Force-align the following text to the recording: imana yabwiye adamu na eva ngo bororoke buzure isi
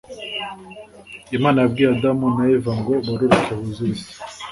imana 1.37 1.57
yabwiye 1.59 1.89
adamu 1.95 2.25
na 2.37 2.43
eva 2.55 2.71
ngo 2.79 2.93
bororoke 3.05 3.51
buzure 3.59 3.91
isi 3.95 4.11